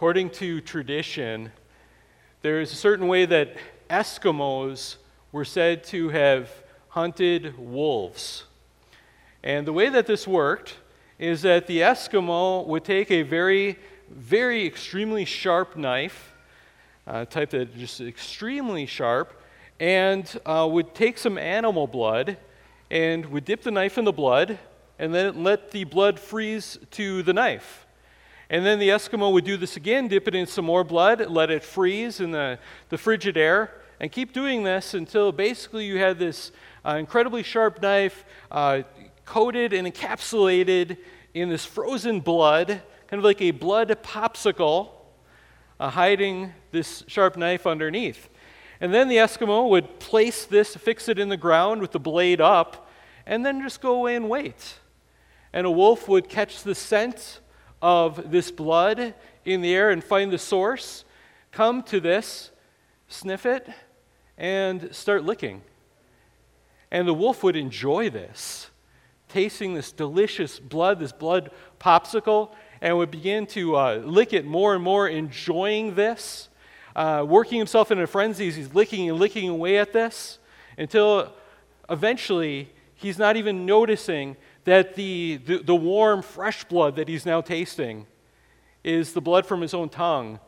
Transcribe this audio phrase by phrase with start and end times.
[0.00, 1.52] According to tradition,
[2.40, 3.54] there is a certain way that
[3.90, 4.96] Eskimos
[5.30, 6.50] were said to have
[6.88, 8.44] hunted wolves.
[9.42, 10.78] And the way that this worked
[11.18, 13.78] is that the Eskimo would take a very,
[14.08, 16.32] very extremely sharp knife,
[17.06, 19.38] uh, type that just extremely sharp,
[19.78, 22.38] and uh, would take some animal blood
[22.90, 24.58] and would dip the knife in the blood
[24.98, 27.84] and then let the blood freeze to the knife.
[28.50, 31.52] And then the Eskimo would do this again, dip it in some more blood, let
[31.52, 36.18] it freeze in the, the frigid air, and keep doing this until basically you had
[36.18, 36.50] this
[36.84, 38.82] uh, incredibly sharp knife uh,
[39.24, 40.96] coated and encapsulated
[41.32, 44.88] in this frozen blood, kind of like a blood popsicle,
[45.78, 48.28] uh, hiding this sharp knife underneath.
[48.80, 52.40] And then the Eskimo would place this, fix it in the ground with the blade
[52.40, 52.90] up,
[53.26, 54.80] and then just go away and wait.
[55.52, 57.38] And a wolf would catch the scent
[57.82, 59.14] of this blood
[59.44, 61.04] in the air and find the source,
[61.52, 62.50] come to this,
[63.08, 63.68] sniff it,
[64.36, 65.62] and start licking.
[66.90, 68.70] And the wolf would enjoy this
[69.30, 74.74] tasting this delicious blood, this blood popsicle, and would begin to uh, lick it more
[74.74, 76.48] and more, enjoying this,
[76.96, 80.38] uh, working himself into a frenzy as he's licking and licking away at this
[80.76, 81.32] until
[81.88, 87.40] eventually he's not even noticing that the, the, the warm, fresh blood that he's now
[87.40, 88.06] tasting
[88.84, 90.38] is the blood from his own tongue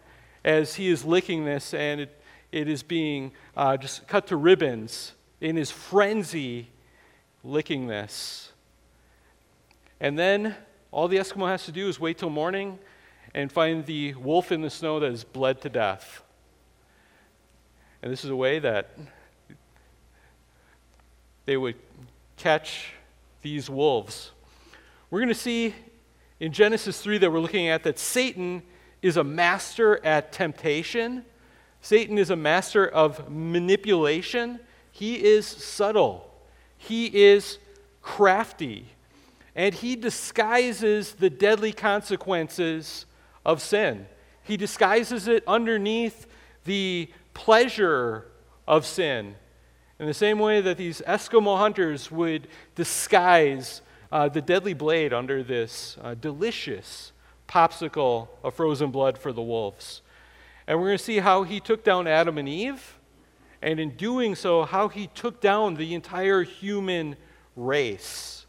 [0.45, 5.13] as he is licking this and it, it is being uh, just cut to ribbons
[5.41, 6.69] in his frenzy
[7.45, 8.53] licking this.
[10.01, 10.57] And then
[10.91, 12.79] all the Eskimo has to do is wait till morning
[13.35, 16.23] and find the wolf in the snow that has bled to death.
[18.03, 18.91] And this is a way that
[21.45, 21.77] they would
[22.37, 22.93] catch
[23.43, 24.33] these wolves.
[25.11, 25.75] We're going to see
[26.41, 28.63] in Genesis 3 that we're looking at that Satan
[29.03, 31.25] is a master at temptation.
[31.81, 34.61] Satan is a master of manipulation.
[34.91, 36.31] He is subtle.
[36.79, 37.59] He is
[38.01, 38.87] crafty
[39.55, 43.07] and he disguises the deadly consequences
[43.45, 44.07] of sin.
[44.43, 46.27] He disguises it underneath
[46.65, 48.27] the pleasure
[48.67, 49.37] of sin.
[50.03, 55.45] In the same way that these Eskimo hunters would disguise uh, the deadly blade under
[55.45, 57.13] this uh, delicious
[57.49, 60.03] popsicle of frozen blood for the wolves.
[60.67, 62.99] And we're going to see how he took down Adam and Eve,
[63.63, 67.15] and in doing so, how he took down the entire human
[67.55, 68.47] race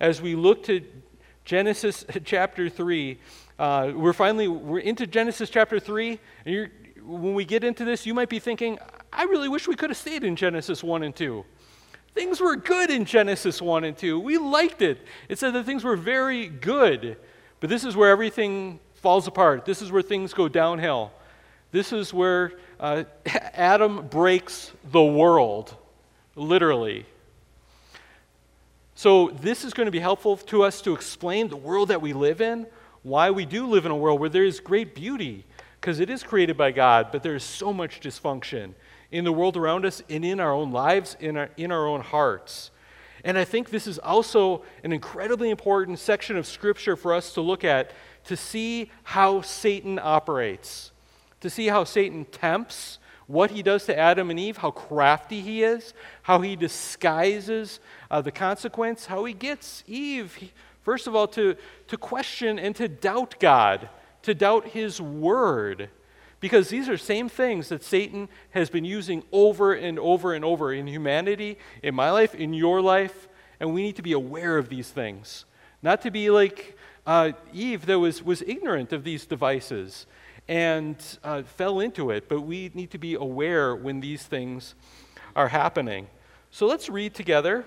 [0.00, 0.84] as we look to
[1.44, 3.16] Genesis chapter 3,
[3.60, 6.68] uh, we're finally we're into Genesis chapter 3, and
[7.00, 8.76] when we get into this, you might be thinking,
[9.12, 11.44] I really wish we could have stayed in Genesis 1 and 2.
[12.14, 14.18] Things were good in Genesis 1 and 2.
[14.18, 14.98] We liked it.
[15.28, 17.16] It said that things were very good.
[17.60, 19.64] But this is where everything falls apart.
[19.64, 21.12] This is where things go downhill.
[21.72, 25.74] This is where uh, Adam breaks the world,
[26.34, 27.06] literally.
[28.94, 32.12] So, this is going to be helpful to us to explain the world that we
[32.12, 32.66] live in,
[33.02, 35.46] why we do live in a world where there is great beauty,
[35.80, 38.74] because it is created by God, but there is so much dysfunction
[39.12, 42.00] in the world around us and in our own lives, in our, in our own
[42.00, 42.70] hearts.
[43.24, 47.40] And I think this is also an incredibly important section of Scripture for us to
[47.40, 47.92] look at
[48.24, 50.92] to see how Satan operates,
[51.40, 55.62] to see how Satan tempts, what he does to Adam and Eve, how crafty he
[55.62, 61.56] is, how he disguises uh, the consequence, how he gets Eve, first of all, to,
[61.88, 63.88] to question and to doubt God,
[64.22, 65.90] to doubt his word.
[66.40, 70.72] Because these are same things that Satan has been using over and over and over
[70.72, 73.28] in humanity, in my life, in your life,
[73.60, 75.44] and we need to be aware of these things.
[75.82, 80.06] Not to be like uh, Eve that was, was ignorant of these devices
[80.48, 84.74] and uh, fell into it, but we need to be aware when these things
[85.36, 86.08] are happening.
[86.50, 87.64] So let's read together.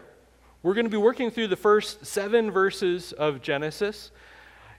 [0.63, 4.11] We're going to be working through the first seven verses of Genesis,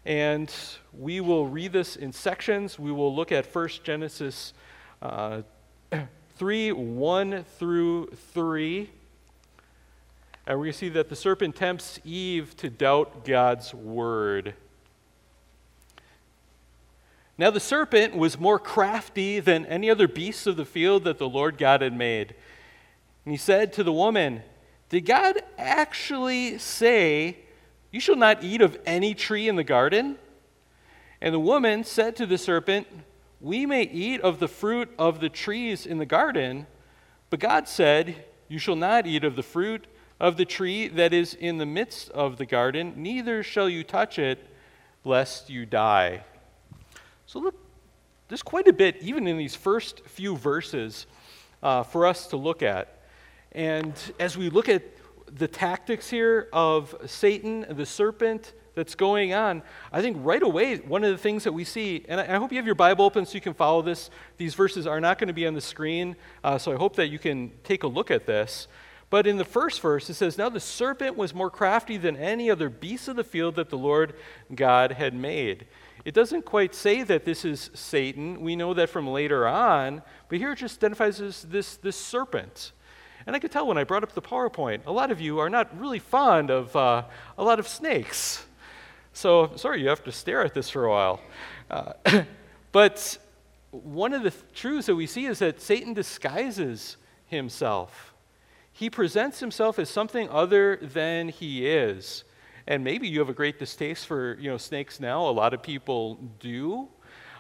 [0.06, 0.52] and
[0.92, 2.78] we will read this in sections.
[2.78, 4.52] We will look at first Genesis
[5.00, 5.42] uh,
[6.36, 8.90] 3 1 through 3.
[10.46, 14.54] And we're see that the serpent tempts Eve to doubt God's word.
[17.38, 21.28] Now the serpent was more crafty than any other beasts of the field that the
[21.28, 22.34] Lord God had made.
[23.24, 24.42] And he said to the woman,
[24.90, 27.38] Did God actually say,
[27.94, 30.19] You shall not eat of any tree in the garden?
[31.20, 32.88] And the woman said to the serpent,
[33.41, 36.67] We may eat of the fruit of the trees in the garden,
[37.31, 39.87] but God said, You shall not eat of the fruit
[40.19, 44.19] of the tree that is in the midst of the garden, neither shall you touch
[44.19, 44.44] it,
[45.05, 46.25] lest you die.
[47.26, 47.55] So look
[48.26, 51.06] there's quite a bit, even in these first few verses,
[51.62, 53.02] uh, for us to look at.
[53.52, 54.82] And as we look at
[55.36, 61.04] the tactics here of Satan, the serpent that's going on, I think right away, one
[61.04, 63.34] of the things that we see, and I hope you have your Bible open so
[63.34, 64.10] you can follow this.
[64.36, 67.08] These verses are not going to be on the screen, uh, so I hope that
[67.08, 68.69] you can take a look at this.
[69.10, 72.50] But in the first verse, it says, Now the serpent was more crafty than any
[72.50, 74.14] other beast of the field that the Lord
[74.54, 75.66] God had made.
[76.04, 78.40] It doesn't quite say that this is Satan.
[78.40, 82.72] We know that from later on, but here it just identifies this, this serpent.
[83.26, 85.49] And I could tell when I brought up the PowerPoint, a lot of you are
[85.49, 87.05] not really fond of uh,
[87.38, 88.44] a lot of snakes.
[89.12, 91.21] So, sorry, you have to stare at this for a while.
[91.71, 91.93] Uh,
[92.73, 93.17] but
[93.71, 98.12] one of the th- truths that we see is that Satan disguises himself.
[98.73, 102.25] He presents himself as something other than he is.
[102.67, 105.29] And maybe you have a great distaste for you know, snakes now.
[105.29, 106.88] A lot of people do.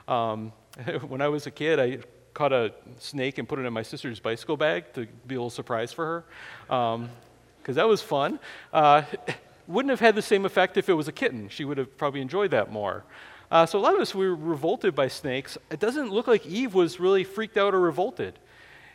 [0.06, 0.52] Um,
[1.08, 1.98] when I was a kid, I
[2.34, 5.50] caught a snake and put it in my sister's bicycle bag to be a little
[5.50, 6.24] surprise for her,
[6.66, 8.38] because um, that was fun.
[8.72, 9.02] Uh,
[9.66, 11.48] wouldn't have had the same effect if it was a kitten.
[11.48, 13.04] She would have probably enjoyed that more.
[13.50, 15.56] Uh, so a lot of us we were revolted by snakes.
[15.70, 18.38] It doesn't look like Eve was really freaked out or revolted.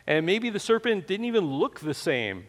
[0.06, 2.46] And maybe the serpent didn't even look the same.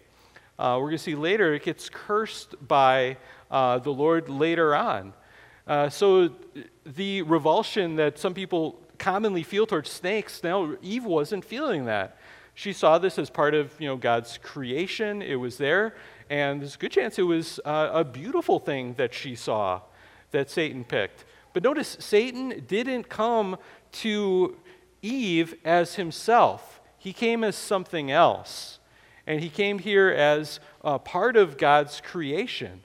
[0.59, 3.17] Uh, we're going to see later it gets cursed by
[3.49, 5.13] uh, the Lord later on.
[5.65, 6.31] Uh, so
[6.85, 12.17] the revulsion that some people commonly feel towards snakes, now Eve wasn't feeling that.
[12.53, 15.23] She saw this as part of you know, God's creation.
[15.23, 15.95] It was there,
[16.29, 19.81] and there's a good chance it was uh, a beautiful thing that she saw
[20.29, 21.25] that Satan picked.
[21.51, 23.57] But notice, Satan didn't come
[24.03, 24.55] to
[25.01, 28.77] Eve as himself, he came as something else.
[29.25, 32.83] And he came here as a part of God's creation.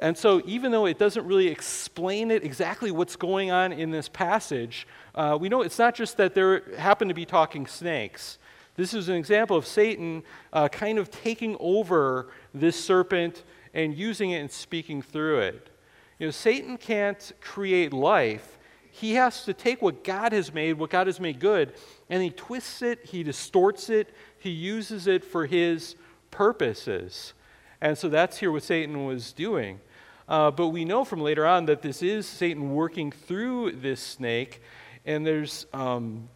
[0.00, 4.08] And so, even though it doesn't really explain it exactly what's going on in this
[4.08, 8.38] passage, uh, we know it's not just that there happen to be talking snakes.
[8.76, 14.32] This is an example of Satan uh, kind of taking over this serpent and using
[14.32, 15.70] it and speaking through it.
[16.18, 18.58] You know, Satan can't create life.
[18.90, 21.74] He has to take what God has made, what God has made good,
[22.10, 25.96] and he twists it, he distorts it, he uses it for his
[26.30, 27.34] purposes.
[27.80, 29.80] And so that's here what Satan was doing.
[30.28, 34.62] Uh, but we know from later on that this is Satan working through this snake.
[35.04, 36.28] And there's, um,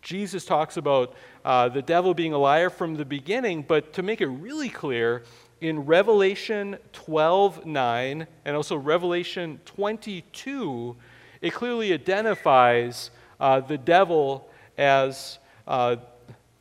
[0.00, 1.14] Jesus talks about
[1.44, 5.22] uh, the devil being a liar from the beginning, but to make it really clear,
[5.60, 10.96] in Revelation 12 9 and also Revelation 22,
[11.40, 13.10] it clearly identifies
[13.40, 15.96] uh, the devil as uh,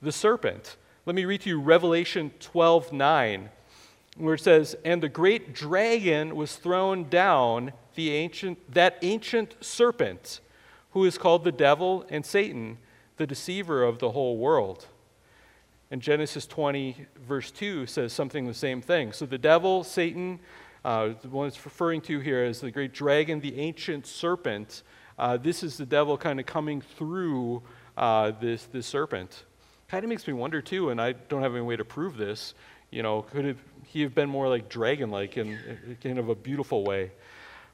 [0.01, 0.77] the serpent.
[1.07, 3.49] Let me read to you Revelation 12 9,
[4.17, 10.39] where it says, And the great dragon was thrown down, the ancient, that ancient serpent,
[10.93, 12.79] who is called the devil and Satan,
[13.17, 14.87] the deceiver of the whole world.
[15.91, 19.11] And Genesis 20, verse 2 says something the same thing.
[19.11, 20.39] So the devil, Satan,
[20.83, 24.81] uh, the one it's referring to here is the great dragon, the ancient serpent.
[25.19, 27.61] Uh, this is the devil kind of coming through
[27.95, 29.43] uh, this, this serpent.
[29.87, 32.55] Kind of makes me wonder too, and I don't have any way to prove this.
[32.89, 37.12] You know, could he have been more like dragon-like in kind of a beautiful way?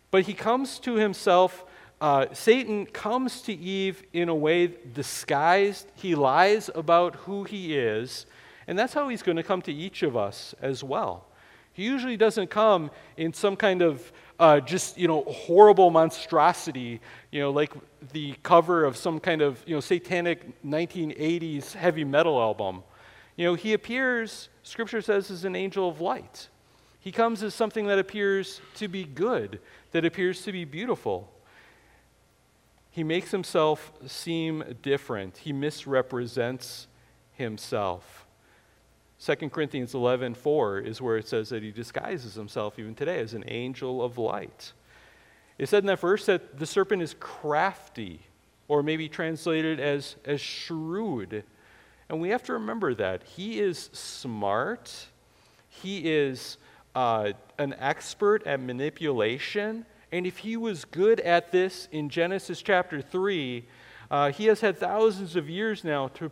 [0.09, 1.63] But he comes to himself.
[2.01, 5.89] Uh, Satan comes to Eve in a way disguised.
[5.95, 8.25] He lies about who he is,
[8.67, 11.27] and that's how he's going to come to each of us as well.
[11.71, 17.39] He usually doesn't come in some kind of uh, just you know horrible monstrosity, you
[17.39, 17.71] know, like
[18.11, 22.83] the cover of some kind of you know satanic 1980s heavy metal album.
[23.37, 26.49] You know, he appears, Scripture says, as an angel of light.
[26.99, 29.59] He comes as something that appears to be good,
[29.91, 31.31] that appears to be beautiful.
[32.89, 35.37] He makes himself seem different.
[35.37, 36.87] He misrepresents
[37.33, 38.20] himself.
[39.23, 43.35] 2 Corinthians 11, 4 is where it says that he disguises himself even today as
[43.35, 44.73] an angel of light.
[45.59, 48.21] It said in that verse that the serpent is crafty,
[48.67, 51.43] or maybe translated as, as shrewd.
[52.09, 53.21] And we have to remember that.
[53.21, 55.07] He is smart,
[55.69, 56.57] he is
[56.95, 59.85] uh, an expert at manipulation.
[60.11, 63.65] And if he was good at this in Genesis chapter 3,
[64.09, 66.31] uh, he has had thousands of years now to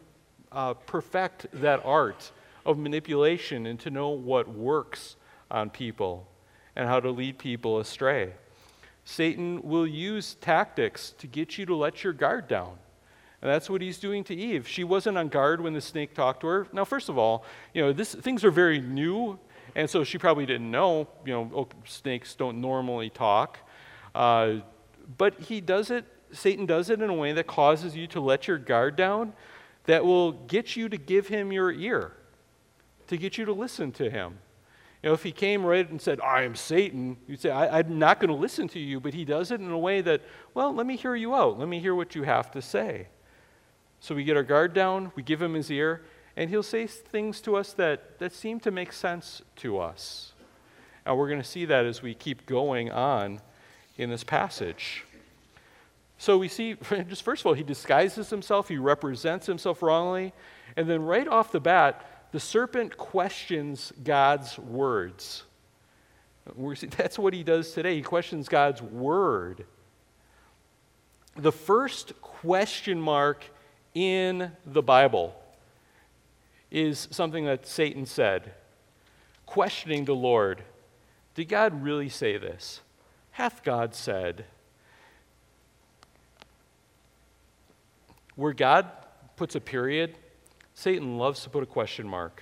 [0.51, 2.31] uh, perfect that art
[2.69, 5.15] of manipulation and to know what works
[5.51, 6.27] on people
[6.75, 8.33] and how to lead people astray.
[9.03, 12.77] Satan will use tactics to get you to let your guard down.
[13.41, 14.67] And that's what he's doing to Eve.
[14.67, 16.67] She wasn't on guard when the snake talked to her.
[16.73, 19.39] Now, first of all, you know, this, things are very new,
[19.75, 23.57] and so she probably didn't know, you know, oh, snakes don't normally talk.
[24.13, 24.57] Uh,
[25.17, 28.47] but he does it Satan does it in a way that causes you to let
[28.47, 29.33] your guard down,
[29.85, 32.13] that will get you to give him your ear,
[33.09, 34.39] to get you to listen to him.
[35.01, 37.99] You know, if he came right and said, I am Satan, you'd say, I, am
[37.99, 40.21] not going to listen to you, but he does it in a way that,
[40.53, 41.57] well, let me hear you out.
[41.57, 43.07] Let me hear what you have to say.
[44.01, 46.03] So we get our guard down, we give him his ear,
[46.37, 50.33] and he'll say things to us that, that seem to make sense to us.
[51.05, 53.41] And we're going to see that as we keep going on
[53.97, 55.05] in this passage.
[56.17, 56.75] So we see,
[57.07, 60.33] just first of all, he disguises himself, he represents himself wrongly,
[60.75, 65.43] and then right off the bat, the serpent questions God's words.
[66.97, 67.95] That's what he does today.
[67.95, 69.65] He questions God's word.
[71.35, 73.45] The first question mark
[73.93, 75.35] in the Bible
[76.71, 78.51] is something that Satan said,
[79.45, 80.61] questioning the Lord.
[81.35, 82.81] Did God really say this?
[83.31, 84.45] Hath God said?
[88.35, 88.87] Where God
[89.35, 90.15] puts a period,
[90.79, 92.41] Satan loves to put a question mark.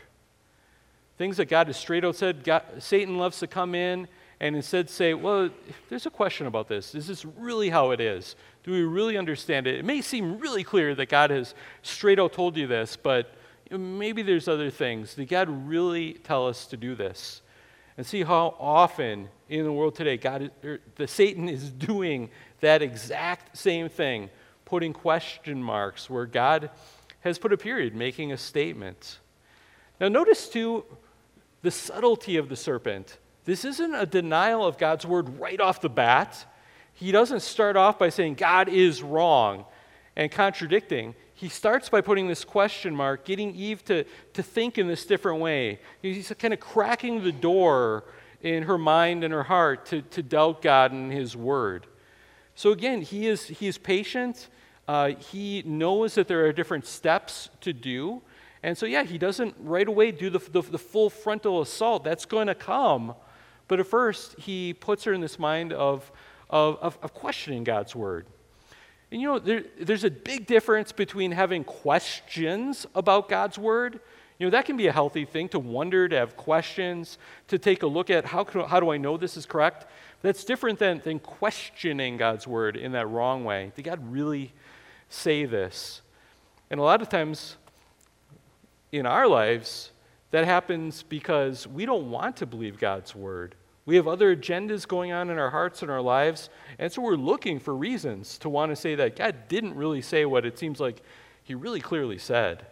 [1.17, 4.07] Things that God has straight out said, God, Satan loves to come in
[4.39, 5.49] and instead say, Well,
[5.89, 6.93] there's a question about this.
[6.93, 8.35] Is this really how it is?
[8.63, 9.79] Do we really understand it?
[9.79, 13.33] It may seem really clear that God has straight out told you this, but
[13.71, 15.15] maybe there's other things.
[15.15, 17.41] Did God really tell us to do this?
[17.97, 22.29] And see how often in the world today, God er, the Satan is doing
[22.59, 24.29] that exact same thing,
[24.63, 26.69] putting question marks where God
[27.27, 29.19] has put a period, making a statement.
[29.99, 30.85] Now, notice too
[31.61, 33.17] the subtlety of the serpent.
[33.45, 36.45] This isn't a denial of God's word right off the bat.
[36.93, 39.65] He doesn't start off by saying God is wrong
[40.15, 41.15] and contradicting.
[41.33, 44.03] He starts by putting this question mark, getting Eve to,
[44.33, 45.79] to think in this different way.
[46.01, 48.05] He's kind of cracking the door
[48.41, 51.85] in her mind and her heart to, to doubt God and His word.
[52.55, 54.47] So again, he is, he is patient.
[54.87, 58.21] Uh, he knows that there are different steps to do.
[58.63, 62.03] And so, yeah, he doesn't right away do the, the, the full frontal assault.
[62.03, 63.13] That's going to come.
[63.67, 66.11] But at first, he puts her in this mind of,
[66.49, 68.25] of, of, of questioning God's word.
[69.11, 73.99] And you know, there, there's a big difference between having questions about God's word.
[74.39, 77.17] You know, that can be a healthy thing to wonder, to have questions,
[77.47, 79.87] to take a look at how, can, how do I know this is correct.
[80.21, 83.71] That's different than, than questioning God's word in that wrong way.
[83.75, 84.53] Did God really
[85.09, 86.01] say this.
[86.69, 87.57] And a lot of times
[88.91, 89.91] in our lives,
[90.31, 93.55] that happens because we don't want to believe God's word.
[93.85, 97.15] We have other agendas going on in our hearts and our lives, and so we're
[97.15, 100.81] looking for reasons to want to say that God didn't really say what it seems
[100.81, 101.01] like
[101.43, 102.65] He really clearly said.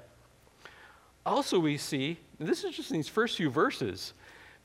[1.25, 4.13] Also, we see, this is just in these first few verses,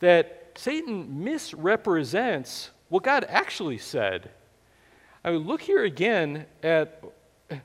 [0.00, 4.30] that Satan misrepresents what God actually said.
[5.24, 7.02] I would look here again at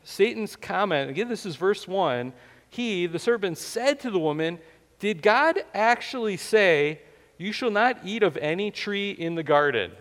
[0.04, 2.34] Satan's comment, again, this is verse 1.
[2.70, 4.60] He, the serpent, said to the woman,
[5.00, 7.02] Did God actually say,
[7.38, 9.92] You shall not eat of any tree in the garden?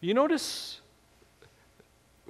[0.00, 0.80] You notice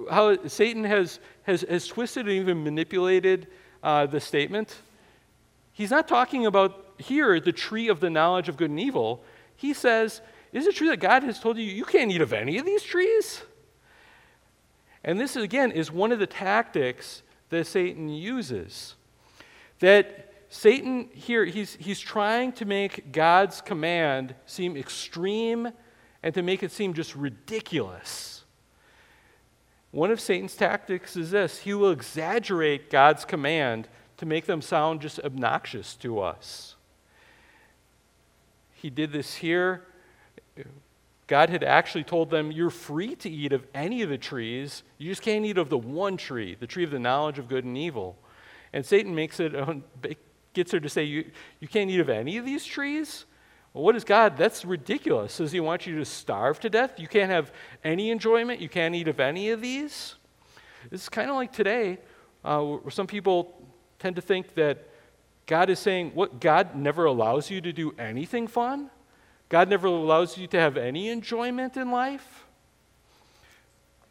[0.09, 3.47] how Satan has, has, has twisted and even manipulated
[3.81, 4.75] uh, the statement?
[5.71, 9.23] He's not talking about here the tree of the knowledge of good and evil.
[9.55, 12.57] He says, Is it true that God has told you you can't eat of any
[12.59, 13.41] of these trees?
[15.03, 18.95] And this, again, is one of the tactics that Satan uses.
[19.79, 25.71] That Satan here, he's, he's trying to make God's command seem extreme
[26.21, 28.43] and to make it seem just ridiculous.
[29.91, 35.01] One of Satan's tactics is this he will exaggerate God's command to make them sound
[35.01, 36.75] just obnoxious to us.
[38.73, 39.83] He did this here
[41.33, 44.83] God had actually told them, You're free to eat of any of the trees.
[44.99, 47.65] You just can't eat of the one tree, the tree of the knowledge of good
[47.65, 48.19] and evil.
[48.71, 49.51] And Satan makes it,
[50.53, 53.25] gets her to say, You, you can't eat of any of these trees?
[53.73, 54.37] Well, what is God?
[54.37, 55.37] That's ridiculous.
[55.37, 56.99] Does he want you to starve to death?
[56.99, 57.51] You can't have
[57.83, 58.61] any enjoyment?
[58.61, 60.13] You can't eat of any of these?
[60.91, 61.97] It's kind of like today,
[62.45, 63.59] uh, where some people
[63.97, 64.87] tend to think that
[65.47, 66.39] God is saying, What?
[66.39, 68.91] God never allows you to do anything fun?
[69.49, 72.45] God never allows you to have any enjoyment in life.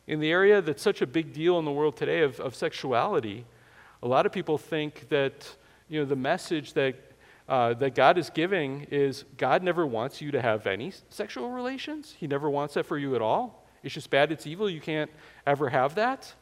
[0.06, 3.44] In the area that's such a big deal in the world today of, of sexuality,
[4.02, 5.56] a lot of people think that
[5.88, 6.96] you know, the message that,
[7.48, 12.14] uh, that God is giving is God never wants you to have any sexual relations.
[12.18, 13.66] He never wants that for you at all.
[13.82, 15.10] It's just bad, it's evil, you can't
[15.46, 16.32] ever have that.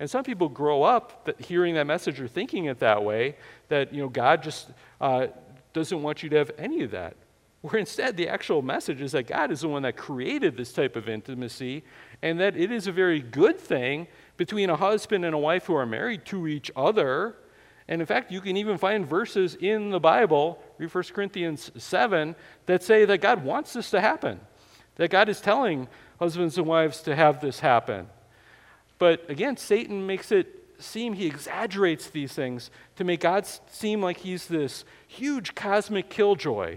[0.00, 3.36] And some people grow up that hearing that message or thinking it that way,
[3.68, 4.68] that you know, God just
[5.00, 5.28] uh,
[5.72, 7.16] doesn't want you to have any of that.
[7.64, 10.96] Where instead, the actual message is that God is the one that created this type
[10.96, 11.82] of intimacy
[12.20, 14.06] and that it is a very good thing,
[14.36, 17.36] between a husband and a wife who are married to each other.
[17.88, 22.36] And in fact, you can even find verses in the Bible, read 1 Corinthians 7,
[22.66, 24.40] that say that God wants this to happen,
[24.96, 28.08] that God is telling husbands and wives to have this happen.
[28.98, 34.18] But again, Satan makes it seem, he exaggerates these things to make God seem like
[34.18, 36.76] he's this huge cosmic killjoy,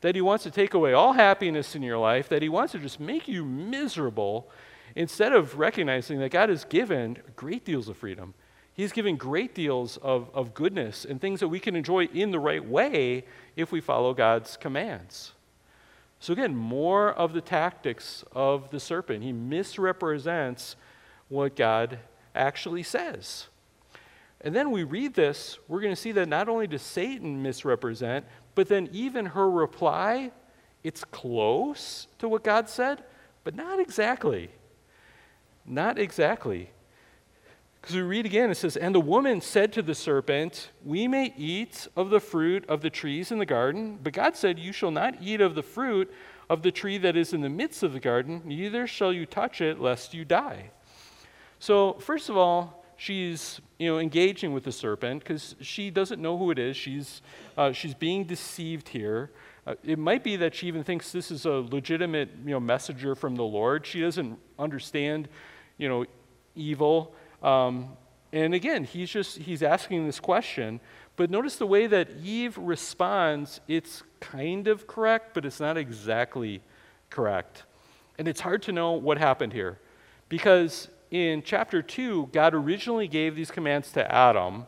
[0.00, 2.78] that he wants to take away all happiness in your life, that he wants to
[2.78, 4.48] just make you miserable,
[4.94, 8.34] instead of recognizing that God has given great deals of freedom.
[8.72, 12.38] He's given great deals of, of goodness and things that we can enjoy in the
[12.38, 13.24] right way
[13.56, 15.32] if we follow God's commands.
[16.20, 19.22] So, again, more of the tactics of the serpent.
[19.22, 20.76] He misrepresents
[21.28, 21.98] what God
[22.34, 23.46] actually says.
[24.40, 28.24] And then we read this, we're going to see that not only does Satan misrepresent,
[28.58, 30.32] but then even her reply,
[30.82, 33.04] it's close to what God said,
[33.44, 34.50] but not exactly.
[35.64, 36.70] Not exactly.
[37.80, 41.32] Because we read again, it says, And the woman said to the serpent, We may
[41.36, 44.90] eat of the fruit of the trees in the garden, but God said, You shall
[44.90, 46.12] not eat of the fruit
[46.50, 49.60] of the tree that is in the midst of the garden, neither shall you touch
[49.60, 50.72] it, lest you die.
[51.60, 56.36] So, first of all, she's you know, engaging with the serpent because she doesn't know
[56.36, 56.76] who it is.
[56.76, 57.22] She's,
[57.56, 59.30] uh, she's being deceived here.
[59.66, 63.14] Uh, it might be that she even thinks this is a legitimate you know, messenger
[63.14, 63.86] from the Lord.
[63.86, 65.28] She doesn't understand
[65.78, 66.04] you know,
[66.56, 67.14] evil.
[67.42, 67.96] Um,
[68.32, 70.80] and again, he's just he's asking this question.
[71.16, 76.62] But notice the way that Eve responds, it's kind of correct, but it's not exactly
[77.10, 77.62] correct.
[78.18, 79.78] And it's hard to know what happened here.
[80.28, 84.66] Because in chapter 2, God originally gave these commands to Adam,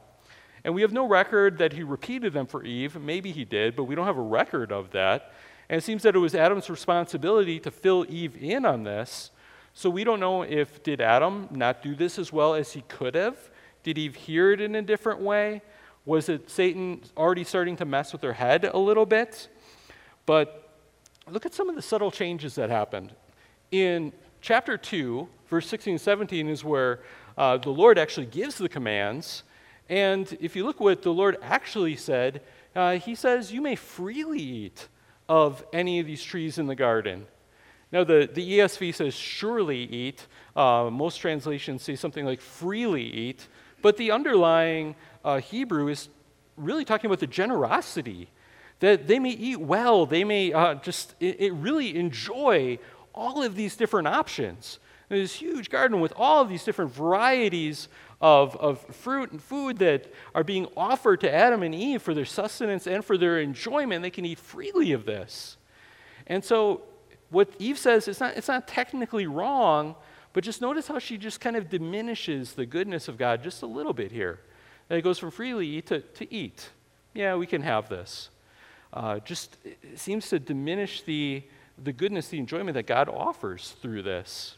[0.65, 2.97] and we have no record that he repeated them for Eve.
[2.97, 5.33] Maybe he did, but we don't have a record of that.
[5.69, 9.31] And it seems that it was Adam's responsibility to fill Eve in on this.
[9.73, 13.15] So we don't know if did Adam not do this as well as he could
[13.15, 13.37] have?
[13.83, 15.63] Did Eve hear it in a different way?
[16.05, 19.49] Was it Satan already starting to mess with her head a little bit?
[20.27, 20.69] But
[21.29, 23.15] look at some of the subtle changes that happened.
[23.71, 27.01] In chapter 2, verse 16 and 17 is where
[27.37, 29.43] uh, the Lord actually gives the commands.
[29.89, 32.43] And if you look what the Lord actually said,
[32.75, 34.89] uh, He says, You may freely eat
[35.29, 37.27] of any of these trees in the garden.
[37.93, 40.27] Now, the, the ESV says, Surely eat.
[40.55, 43.47] Uh, most translations say something like freely eat.
[43.83, 46.09] But the underlying uh, Hebrew is
[46.57, 48.29] really talking about the generosity
[48.81, 52.79] that they may eat well, they may uh, just it, it really enjoy
[53.15, 54.79] all of these different options.
[55.09, 57.89] There's this huge garden with all of these different varieties
[58.21, 62.25] of, of fruit and food that are being offered to Adam and Eve for their
[62.25, 64.03] sustenance and for their enjoyment.
[64.03, 65.57] They can eat freely of this.
[66.27, 66.83] And so,
[67.31, 69.95] what Eve says, it's not, it's not technically wrong,
[70.33, 73.67] but just notice how she just kind of diminishes the goodness of God just a
[73.67, 74.41] little bit here.
[74.89, 76.71] It goes from freely to, to eat.
[77.15, 78.31] Yeah, we can have this.
[78.93, 79.57] Uh, just
[79.95, 81.45] seems to diminish the,
[81.83, 84.57] the goodness, the enjoyment that God offers through this.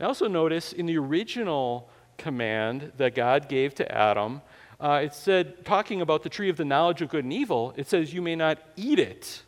[0.00, 4.42] I also notice in the original command that God gave to Adam,
[4.80, 7.88] uh, it said, talking about the tree of the knowledge of good and evil, it
[7.88, 9.42] says, You may not eat it.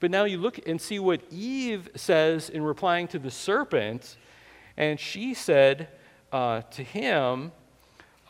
[0.00, 4.16] But now you look and see what Eve says in replying to the serpent,
[4.76, 5.88] and she said
[6.32, 7.52] uh, to him,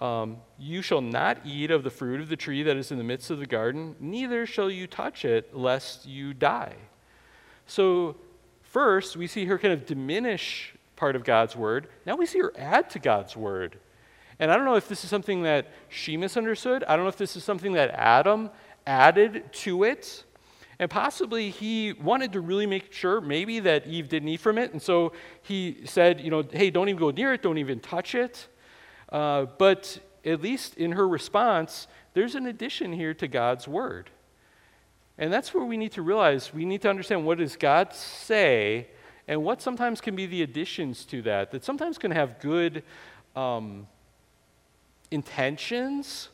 [0.01, 3.05] um, You shall not eat of the fruit of the tree that is in the
[3.05, 6.75] midst of the garden, neither shall you touch it, lest you die.
[7.67, 8.17] So,
[8.63, 11.89] first, we see her kind of diminish part of God's word.
[12.05, 13.79] Now we see her add to God's word.
[14.39, 16.85] And I don't know if this is something that she misunderstood.
[16.85, 18.51] I don't know if this is something that Adam
[18.87, 20.25] added to it.
[20.79, 24.73] And possibly he wanted to really make sure maybe that Eve didn't eat from it.
[24.73, 28.15] And so he said, you know, hey, don't even go near it, don't even touch
[28.15, 28.49] it.
[29.11, 34.11] Uh, but at least in her response, there's an addition here to God's word.
[35.19, 38.89] And that's where we need to realize we need to understand what does God say
[39.29, 42.83] and what sometimes can be the additions to that, that sometimes can have good
[43.35, 43.87] um,
[45.11, 46.29] intentions.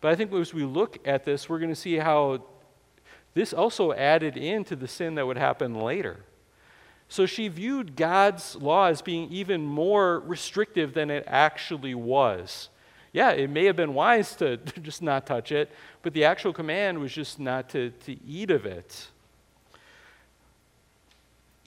[0.00, 2.44] But I think as we look at this, we're going to see how
[3.34, 6.24] this also added into the sin that would happen later.
[7.08, 12.68] So she viewed God's law as being even more restrictive than it actually was.
[13.12, 15.70] Yeah, it may have been wise to just not touch it,
[16.02, 19.08] but the actual command was just not to, to eat of it.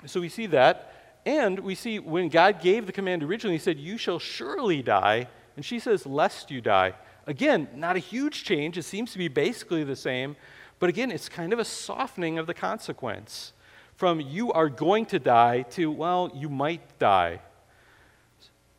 [0.06, 1.20] So we see that.
[1.26, 5.28] And we see when God gave the command originally, He said, You shall surely die.
[5.56, 6.94] And she says, Lest you die.
[7.28, 8.78] Again, not a huge change.
[8.78, 10.36] It seems to be basically the same.
[10.80, 13.54] But again, it's kind of a softening of the consequence
[13.96, 17.40] from you are going to die to, well, you might die.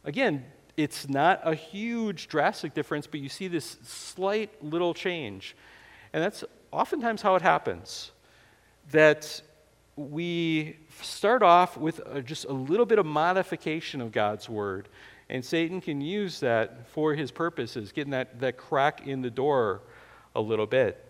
[0.05, 0.45] Again,
[0.77, 5.55] it's not a huge, drastic difference, but you see this slight little change.
[6.13, 8.13] And that's oftentimes how it happens.
[8.91, 9.43] That
[9.97, 14.89] we start off with a, just a little bit of modification of God's word,
[15.29, 19.83] and Satan can use that for his purposes, getting that, that crack in the door
[20.35, 21.05] a little bit.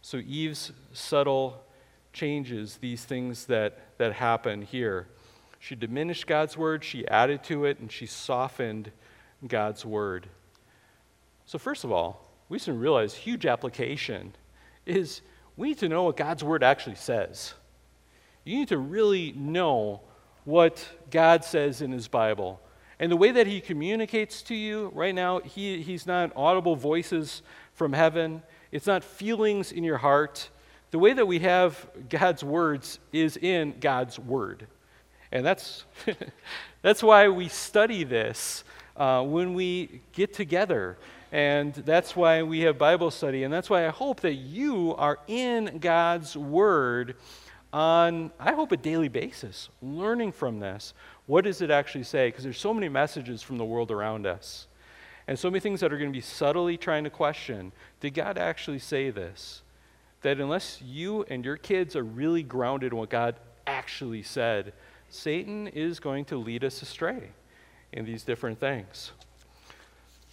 [0.00, 1.64] So Eve's subtle
[2.12, 5.06] changes, these things that, that happen here.
[5.62, 8.90] She diminished God's word, she added to it, and she softened
[9.46, 10.28] God's word.
[11.46, 14.34] So, first of all, we should realize huge application
[14.86, 15.20] is
[15.56, 17.54] we need to know what God's word actually says.
[18.42, 20.00] You need to really know
[20.42, 22.60] what God says in his Bible.
[22.98, 27.42] And the way that he communicates to you right now, he, he's not audible voices
[27.74, 30.50] from heaven, it's not feelings in your heart.
[30.90, 34.66] The way that we have God's words is in God's word.
[35.32, 35.84] And that's,
[36.82, 38.64] that's why we study this
[38.96, 40.98] uh, when we get together.
[41.32, 43.42] And that's why we have Bible study.
[43.44, 47.16] And that's why I hope that you are in God's Word
[47.72, 50.92] on, I hope, a daily basis, learning from this.
[51.24, 52.28] What does it actually say?
[52.28, 54.66] Because there's so many messages from the world around us.
[55.26, 58.36] And so many things that are going to be subtly trying to question did God
[58.36, 59.62] actually say this?
[60.20, 64.74] That unless you and your kids are really grounded in what God actually said,
[65.12, 67.28] Satan is going to lead us astray
[67.92, 69.12] in these different things.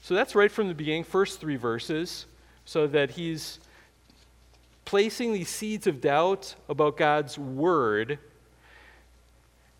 [0.02, 2.26] So that's right from the beginning, first three verses,
[2.64, 3.60] so that he's
[4.86, 8.20] placing these seeds of doubt about God's word.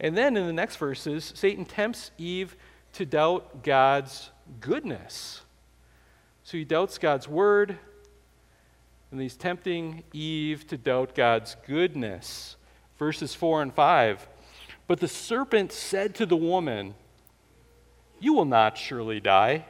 [0.02, 2.58] And then in the next verses, Satan tempts Eve
[2.94, 5.42] to doubt God's goodness.
[6.44, 7.78] So he doubts God's word,
[9.12, 12.58] and he's tempting Eve to doubt God's goodness.
[12.98, 14.28] Verses 4 and 5.
[14.90, 16.96] But the serpent said to the woman,
[18.20, 19.66] You will not surely die.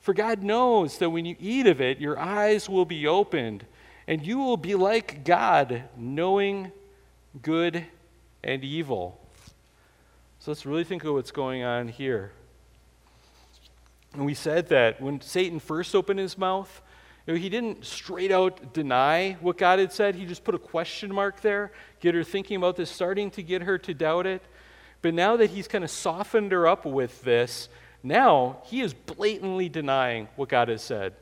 [0.00, 3.66] For God knows that when you eat of it, your eyes will be opened,
[4.08, 6.72] and you will be like God, knowing
[7.40, 7.84] good
[8.42, 9.20] and evil.
[10.40, 12.32] So let's really think of what's going on here.
[14.12, 16.82] And we said that when Satan first opened his mouth,
[17.26, 20.14] you know, he didn't straight out deny what God had said.
[20.14, 23.62] He just put a question mark there, get her thinking about this, starting to get
[23.62, 24.42] her to doubt it.
[25.02, 27.68] But now that he's kind of softened her up with this,
[28.02, 31.14] now he is blatantly denying what God has said.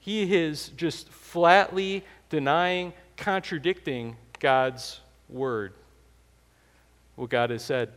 [0.00, 5.74] He is just flatly denying, contradicting God's word,
[7.14, 7.92] what God has said.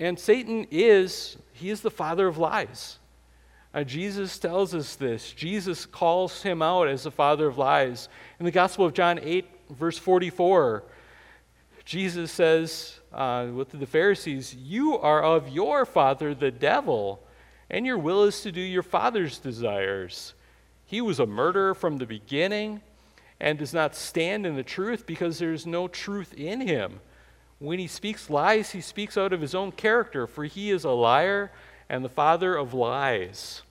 [0.00, 2.97] And Satan is, he is the father of lies.
[3.84, 5.32] Jesus tells us this.
[5.32, 8.08] Jesus calls him out as the father of lies.
[8.38, 10.84] In the Gospel of John 8, verse 44,
[11.84, 17.22] Jesus says uh, with the Pharisees, You are of your father, the devil,
[17.70, 20.34] and your will is to do your father's desires.
[20.84, 22.80] He was a murderer from the beginning
[23.40, 27.00] and does not stand in the truth because there is no truth in him.
[27.58, 30.90] When he speaks lies, he speaks out of his own character, for he is a
[30.90, 31.50] liar
[31.88, 33.62] and the father of lies.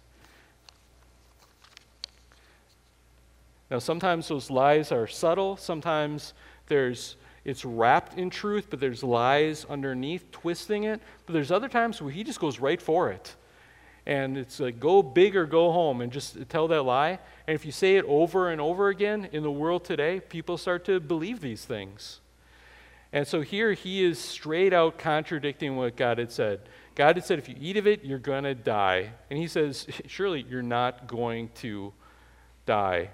[3.70, 6.34] Now, sometimes those lies are subtle, sometimes
[6.68, 11.00] there's it's wrapped in truth, but there's lies underneath twisting it.
[11.26, 13.38] But there's other times where he just goes right for it.
[14.06, 17.20] And it's like, go big or go home and just tell that lie.
[17.48, 20.84] And if you say it over and over again in the world today, people start
[20.86, 22.20] to believe these things.
[23.14, 26.60] And so here he is straight out contradicting what God had said.
[26.96, 29.12] God had said, if you eat of it, you're going to die.
[29.30, 31.94] And he says, surely you're not going to
[32.66, 33.12] die.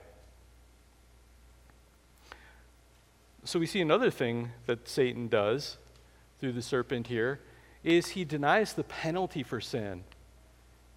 [3.46, 5.78] So we see another thing that Satan does
[6.40, 7.42] through the serpent here
[7.84, 10.06] is he denies the penalty for sin.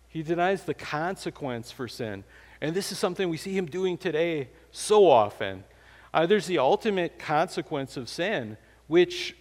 [0.08, 2.22] He denies the consequence for sin.
[2.60, 5.64] And this is something we see him doing today so often.
[6.14, 8.56] Uh, there's the ultimate consequence of sin,
[8.86, 9.36] which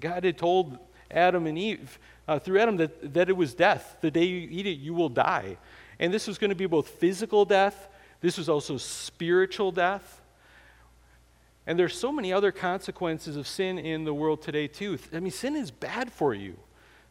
[0.00, 0.78] God had told
[1.10, 3.98] Adam and Eve uh, through Adam that, that it was death.
[4.00, 5.58] The day you eat it, you will die.
[6.00, 7.88] And this was going to be both physical death,
[8.22, 10.22] this was also spiritual death.
[11.68, 14.98] And there's so many other consequences of sin in the world today, too.
[15.12, 16.56] I mean, sin is bad for you.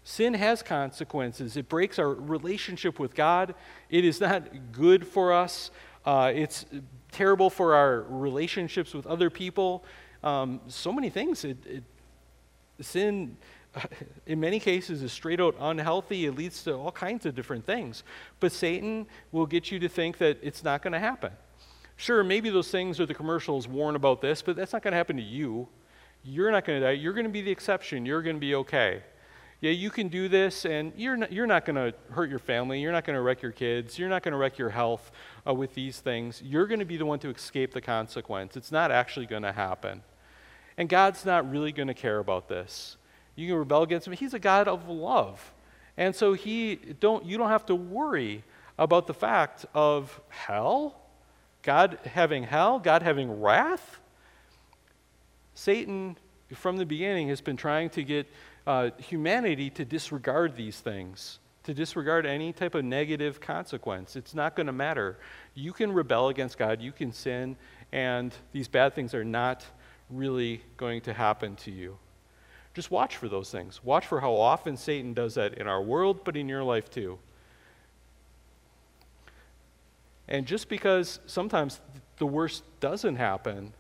[0.04, 1.58] Sin has consequences.
[1.58, 3.54] It breaks our relationship with God.
[3.92, 5.70] It is not good for us.
[6.04, 6.66] Uh, it's
[7.12, 9.86] terrible for our relationships with other people.
[10.24, 11.46] Um, so many things.
[11.46, 11.84] It, it,
[12.82, 13.38] sin
[14.26, 16.26] in many cases is straight out unhealthy.
[16.26, 18.04] It leads to all kinds of different things.
[18.40, 21.34] But Satan will get you to think that it's not going to happen.
[21.98, 24.98] Sure, maybe those things or the commercials warn about this, but that's not going to
[24.98, 25.68] happen to you.
[26.24, 26.92] You're not going to die.
[26.94, 28.06] You're going to be the exception.
[28.06, 29.02] You're going to be okay.
[29.62, 32.80] yeah, you can do this, and you're not, you're not going to hurt your family.
[32.80, 33.98] You're not going to wreck your kids.
[33.98, 35.12] You're not going to wreck your health
[35.48, 36.42] uh, with these things.
[36.46, 38.56] You're going to be the one to escape the consequence.
[38.56, 40.04] It's not actually going to happen.
[40.78, 42.98] And God's not really going to care about this.
[43.36, 44.14] You can rebel against him.
[44.14, 45.54] He's a God of love.
[45.96, 48.44] And so he don't, you don't have to worry
[48.78, 51.02] about the fact of hell,
[51.68, 54.00] God having hell, God having wrath.
[55.54, 56.16] Satan,
[56.54, 58.26] from the beginning, has been trying to get
[58.66, 64.16] uh, humanity to disregard these things, to disregard any type of negative consequence.
[64.16, 65.18] It's not going to matter.
[65.56, 67.58] You can rebel against God, you can sin,
[67.92, 69.66] and these bad things are not
[70.10, 71.98] really going to happen to you.
[72.76, 73.84] Just watch for those things.
[73.84, 77.20] Watch for how often Satan does that in our world, but in your life too.
[80.28, 81.80] And just because sometimes
[82.18, 83.74] the worst doesn't happen,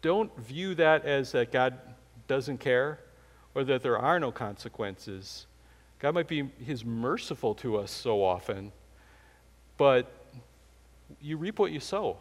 [0.00, 1.78] don't view that as that God
[2.26, 3.00] doesn't care
[3.54, 5.46] or that there are no consequences.
[5.98, 8.72] God might be He's merciful to us so often,
[9.76, 10.12] but
[11.20, 12.18] you reap what you sow.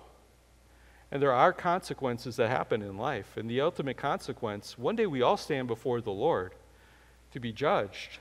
[1.12, 3.38] And there are consequences that happen in life.
[3.38, 6.54] And the ultimate consequence, one day we all stand before the Lord
[7.34, 8.20] to be judged.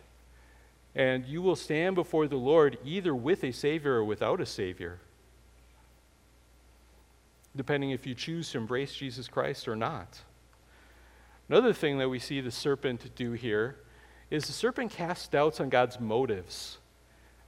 [0.94, 4.98] And you will stand before the Lord either with a Savior or without a Savior,
[7.56, 10.20] depending if you choose to embrace Jesus Christ or not.
[11.48, 13.76] Another thing that we see the serpent do here
[14.30, 16.78] is the serpent casts doubts on God's motives.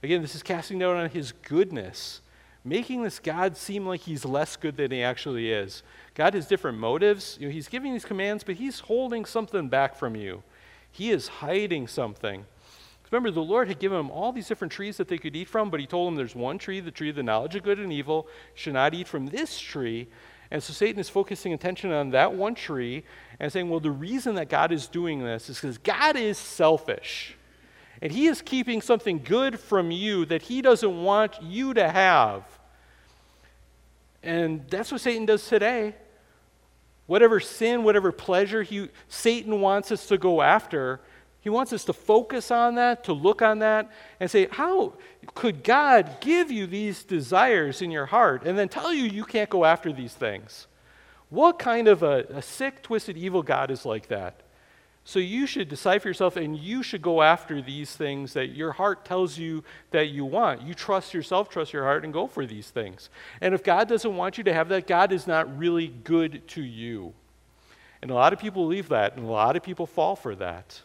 [0.03, 2.21] Again, this is casting doubt on his goodness,
[2.63, 5.81] making this God seem like he's less good than he actually is.
[6.13, 7.37] God has different motives.
[7.39, 10.43] You know, he's giving these commands, but he's holding something back from you.
[10.91, 12.45] He is hiding something.
[13.11, 15.69] Remember, the Lord had given them all these different trees that they could eat from,
[15.69, 17.93] but He told them there's one tree, the tree of the knowledge of good and
[17.93, 20.07] evil, should not eat from this tree.
[20.51, 23.03] And so Satan is focusing attention on that one tree
[23.39, 27.35] and saying, well, the reason that God is doing this is because God is selfish.
[28.01, 32.43] And He is keeping something good from you that He doesn't want you to have.
[34.21, 35.95] And that's what Satan does today.
[37.05, 40.99] Whatever sin, whatever pleasure he, Satan wants us to go after,
[41.45, 44.93] he wants us to focus on that, to look on that, and say, How
[45.35, 49.47] could God give you these desires in your heart and then tell you you can't
[49.47, 50.65] go after these things?
[51.29, 54.41] What kind of a, a sick, twisted, evil God is like that?
[55.03, 59.05] So you should decipher yourself and you should go after these things that your heart
[59.05, 60.63] tells you that you want.
[60.63, 63.11] You trust yourself, trust your heart, and go for these things.
[63.39, 66.63] And if God doesn't want you to have that, God is not really good to
[66.63, 67.13] you.
[68.01, 70.81] And a lot of people believe that, and a lot of people fall for that.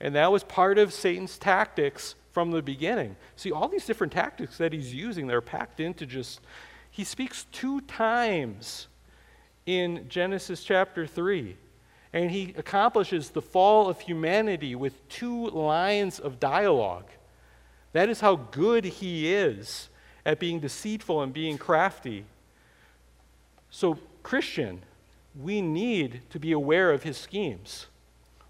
[0.00, 3.16] And that was part of Satan's tactics from the beginning.
[3.36, 6.40] See, all these different tactics that he's using, they're packed into just,
[6.90, 8.86] he speaks two times
[9.66, 11.56] in Genesis chapter 3.
[12.12, 17.10] And he accomplishes the fall of humanity with two lines of dialogue.
[17.92, 19.88] That is how good he is
[20.24, 22.24] at being deceitful and being crafty.
[23.70, 24.82] So, Christian,
[25.38, 27.86] we need to be aware of his schemes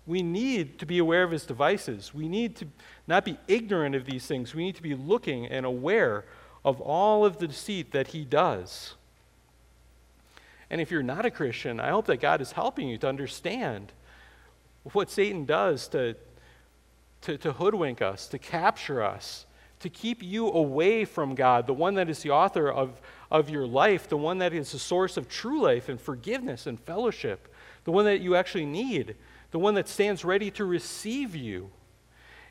[0.08, 2.14] we need to be aware of his devices.
[2.14, 2.66] We need to
[3.06, 4.54] not be ignorant of these things.
[4.54, 6.24] We need to be looking and aware
[6.64, 8.94] of all of the deceit that he does.
[10.70, 13.92] And if you're not a Christian, I hope that God is helping you to understand
[14.94, 16.16] what Satan does to,
[17.22, 19.44] to, to hoodwink us, to capture us,
[19.80, 22.98] to keep you away from God, the one that is the author of,
[23.30, 26.80] of your life, the one that is the source of true life and forgiveness and
[26.80, 27.52] fellowship,
[27.84, 29.14] the one that you actually need
[29.50, 31.70] the one that stands ready to receive you.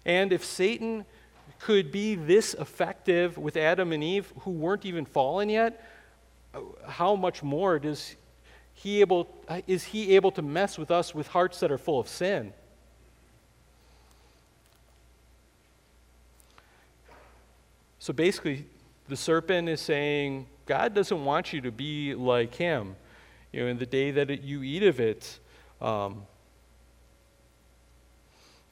[0.06, 1.06] And if Satan
[1.60, 5.84] could be this effective with Adam and Eve who weren't even fallen yet,
[6.88, 8.16] how much more does
[8.74, 9.28] he able,
[9.66, 12.54] is he able to mess with us with hearts that are full of sin?
[18.00, 18.66] So basically,
[19.10, 22.96] the serpent is saying, God doesn't want you to be like him.
[23.52, 25.40] You know, in the day that it, you eat of it,
[25.82, 26.26] um,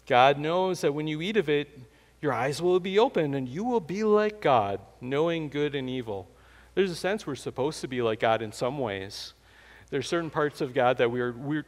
[0.08, 1.80] God knows that when you eat of it,
[2.22, 6.28] your eyes will be open and you will be like God, knowing good and evil.
[6.74, 9.34] There's a sense we're supposed to be like God in some ways.
[9.89, 11.65] There's certain parts of God that we're, we're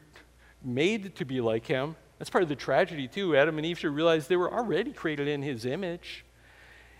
[0.64, 1.96] made to be like Him.
[2.18, 3.36] That's part of the tragedy, too.
[3.36, 6.26] Adam and Eve should realize they were already created in His image.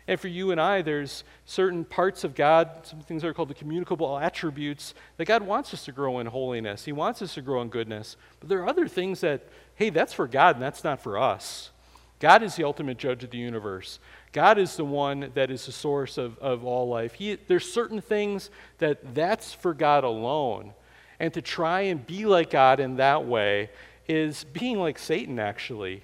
[0.08, 3.50] And for you and I, there's certain parts of God, some things that are called
[3.50, 6.86] the communicable attributes, that God wants us to grow in holiness.
[6.86, 8.16] He wants us to grow in goodness.
[8.40, 11.72] But there are other things that, hey, that's for God and that's not for us.
[12.20, 14.00] God is the ultimate judge of the universe.
[14.32, 17.14] God is the one that is the source of, of all life.
[17.14, 20.74] He, there's certain things that that's for God alone.
[21.20, 23.70] And to try and be like God in that way
[24.08, 26.04] is being like Satan, actually,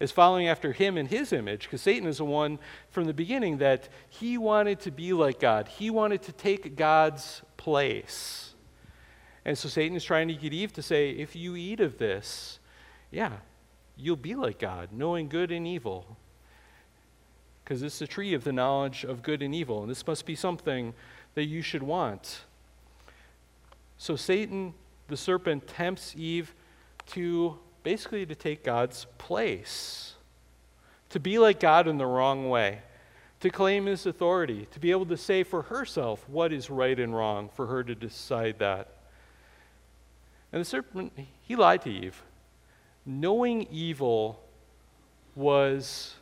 [0.00, 2.58] is following after him in his image, because Satan is the one
[2.90, 5.68] from the beginning that he wanted to be like God.
[5.68, 8.54] He wanted to take God's place.
[9.44, 12.60] And so Satan is trying to get Eve to say, if you eat of this,
[13.10, 13.32] yeah,
[13.96, 16.16] you'll be like God, knowing good and evil.
[17.64, 20.34] Because it's the tree of the knowledge of good and evil, and this must be
[20.34, 20.94] something
[21.34, 22.42] that you should want.
[23.96, 24.74] So Satan,
[25.08, 26.54] the serpent, tempts Eve
[27.06, 27.58] to
[27.88, 30.12] basically to take God's place,
[31.08, 32.82] to be like God in the wrong way,
[33.40, 37.16] to claim his authority, to be able to say for herself what is right and
[37.16, 38.88] wrong, for her to decide that.
[40.52, 42.22] And the serpent, he lied to Eve.
[43.06, 44.38] Knowing evil
[45.34, 46.14] was,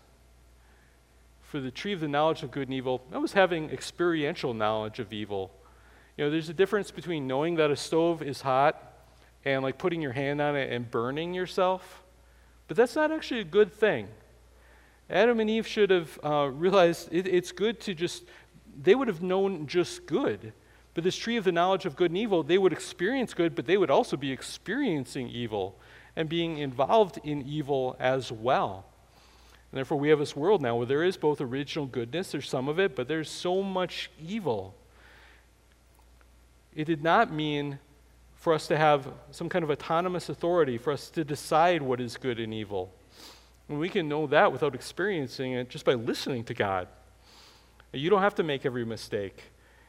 [1.42, 5.00] for the tree of the knowledge of good and evil, that was having experiential knowledge
[5.00, 5.50] of evil.
[6.16, 8.95] You know, there's a difference between knowing that a stove is hot
[9.46, 12.02] and like putting your hand on it and burning yourself,
[12.66, 14.08] but that's not actually a good thing.
[15.08, 18.24] Adam and Eve should have uh, realized it, it's good to just,
[18.82, 20.52] they would have known just good.
[20.94, 23.66] But this tree of the knowledge of good and evil, they would experience good, but
[23.66, 25.78] they would also be experiencing evil
[26.16, 28.84] and being involved in evil as well.
[29.70, 32.68] And therefore, we have this world now where there is both original goodness, there's some
[32.68, 34.74] of it, but there's so much evil.
[36.74, 37.78] It did not mean
[38.46, 42.16] for us to have some kind of autonomous authority, for us to decide what is
[42.16, 42.94] good and evil.
[43.68, 46.86] And we can know that without experiencing it just by listening to God.
[47.92, 49.42] You don't have to make every mistake.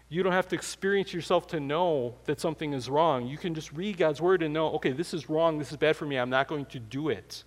[0.10, 3.28] You don't have to experience yourself to know that something is wrong.
[3.28, 5.96] You can just read God's word and know, okay, this is wrong, this is bad
[5.96, 7.44] for me, I'm not going to do it.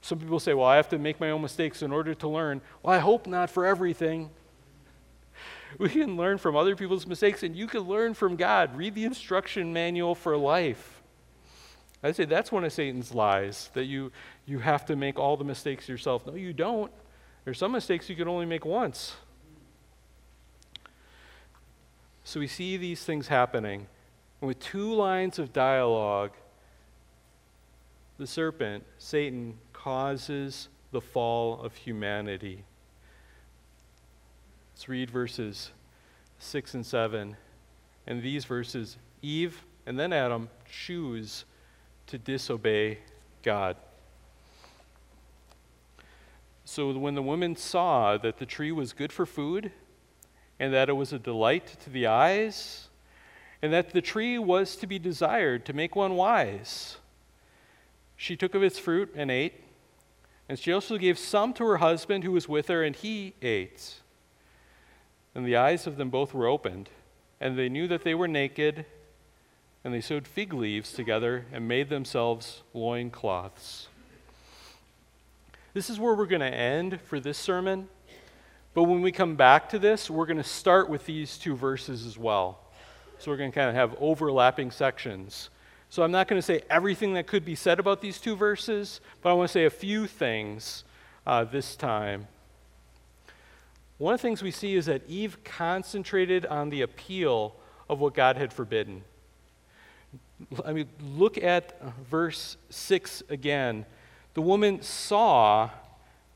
[0.00, 2.60] Some people say, well, I have to make my own mistakes in order to learn.
[2.84, 4.30] Well, I hope not for everything.
[5.78, 8.76] We can learn from other people's mistakes, and you can learn from God.
[8.76, 11.02] Read the instruction manual for life.
[12.02, 14.12] I say that's one of Satan's lies, that you,
[14.46, 16.26] you have to make all the mistakes yourself.
[16.26, 16.92] No, you don't.
[17.44, 19.16] There's some mistakes you can only make once.
[22.24, 23.86] So we see these things happening.
[24.40, 26.32] And with two lines of dialogue,
[28.18, 32.64] the serpent, Satan, causes the fall of humanity.
[34.76, 35.70] Let's read verses
[36.38, 37.34] 6 and 7.
[38.06, 41.46] And these verses, Eve and then Adam choose
[42.08, 42.98] to disobey
[43.42, 43.78] God.
[46.66, 49.72] So when the woman saw that the tree was good for food,
[50.60, 52.88] and that it was a delight to the eyes,
[53.62, 56.98] and that the tree was to be desired to make one wise.
[58.14, 59.54] She took of its fruit and ate,
[60.50, 64.02] and she also gave some to her husband who was with her, and he ate.
[65.36, 66.88] And the eyes of them both were opened,
[67.42, 68.86] and they knew that they were naked,
[69.84, 73.88] and they sewed fig leaves together and made themselves loincloths.
[75.74, 77.90] This is where we're going to end for this sermon.
[78.72, 82.06] But when we come back to this, we're going to start with these two verses
[82.06, 82.58] as well.
[83.18, 85.50] So we're going to kind of have overlapping sections.
[85.90, 89.02] So I'm not going to say everything that could be said about these two verses,
[89.20, 90.84] but I want to say a few things
[91.26, 92.26] uh, this time.
[93.98, 97.56] One of the things we see is that Eve concentrated on the appeal
[97.88, 99.02] of what God had forbidden.
[100.64, 101.80] I mean, look at
[102.10, 103.86] verse 6 again.
[104.34, 105.70] The woman saw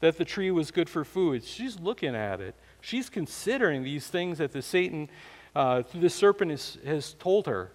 [0.01, 1.44] that the tree was good for food.
[1.44, 2.55] She's looking at it.
[2.81, 5.11] She's considering these things that the Satan,
[5.55, 7.73] uh, the serpent, is, has told her.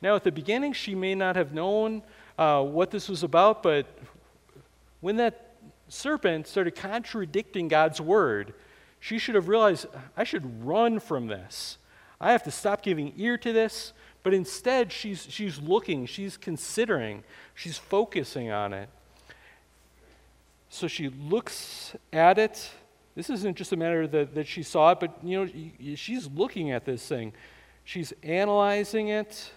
[0.00, 2.02] Now, at the beginning, she may not have known
[2.38, 3.86] uh, what this was about, but
[5.00, 5.56] when that
[5.88, 8.54] serpent started contradicting God's word,
[9.06, 11.78] she should have realized, I should run from this.
[12.20, 13.92] I have to stop giving ear to this.
[14.24, 17.22] But instead, she's, she's looking, she's considering,
[17.54, 18.88] she's focusing on it.
[20.70, 22.68] So she looks at it.
[23.14, 26.72] This isn't just a matter that, that she saw it, but you know, she's looking
[26.72, 27.32] at this thing.
[27.84, 29.52] She's analyzing it.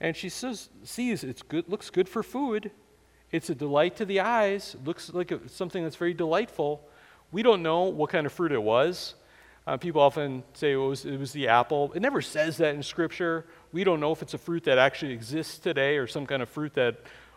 [0.00, 2.70] And she says, sees it's good, looks good for food.
[3.32, 4.76] It's a delight to the eyes.
[4.82, 6.88] Looks like a, something that's very delightful.
[7.32, 9.14] We don't know what kind of fruit it was.
[9.66, 11.90] Uh, people often say it was, it was the apple.
[11.94, 13.46] It never says that in Scripture.
[13.72, 16.48] We don't know if it's a fruit that actually exists today or some kind of
[16.48, 16.96] fruit that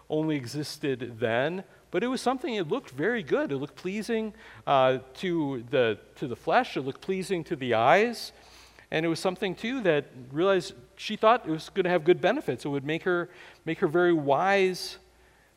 [0.10, 4.34] only existed then but it was something it looked very good it looked pleasing
[4.66, 8.32] uh, to, the, to the flesh it looked pleasing to the eyes
[8.92, 12.22] and it was something too that realized she thought it was going to have good
[12.22, 13.30] benefits it would make her
[13.66, 14.98] make her very wise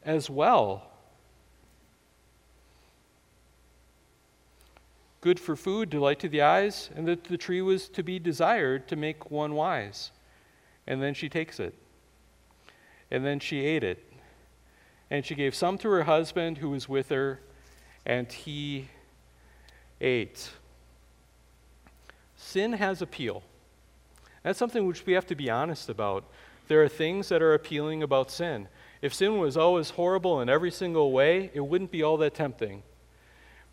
[0.04, 0.89] as well
[5.20, 8.88] good for food delight to the eyes and that the tree was to be desired
[8.88, 10.10] to make one wise
[10.86, 11.74] and then she takes it
[13.10, 14.10] and then she ate it
[15.10, 17.40] and she gave some to her husband who was with her,
[18.06, 18.88] and he
[20.00, 20.50] ate.
[22.36, 23.42] Sin has appeal.
[24.42, 26.24] That's something which we have to be honest about.
[26.68, 28.68] There are things that are appealing about sin.
[29.02, 32.84] If sin was always horrible in every single way, it wouldn't be all that tempting.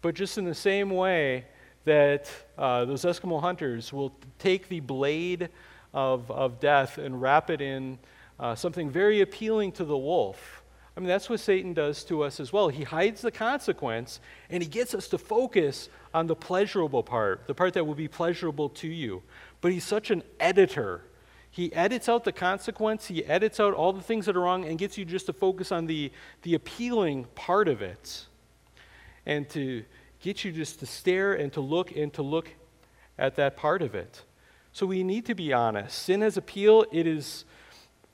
[0.01, 1.45] But just in the same way
[1.85, 5.49] that uh, those Eskimo hunters will take the blade
[5.93, 7.97] of, of death and wrap it in
[8.39, 10.63] uh, something very appealing to the wolf.
[10.95, 12.69] I mean, that's what Satan does to us as well.
[12.69, 14.19] He hides the consequence
[14.49, 18.07] and he gets us to focus on the pleasurable part, the part that will be
[18.07, 19.21] pleasurable to you.
[19.61, 21.03] But he's such an editor.
[21.51, 24.77] He edits out the consequence, he edits out all the things that are wrong, and
[24.77, 28.25] gets you just to focus on the, the appealing part of it.
[29.27, 29.83] And to
[30.21, 32.49] get you just to stare and to look and to look
[33.19, 34.23] at that part of it.
[34.71, 36.03] So we need to be honest.
[36.03, 37.45] Sin has appeal, it is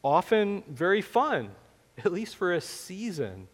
[0.04, 1.52] often very fun,
[2.04, 3.48] at least for a season.